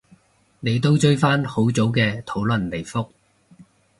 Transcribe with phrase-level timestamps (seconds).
[0.61, 3.09] 你都追返好早嘅討論嚟覆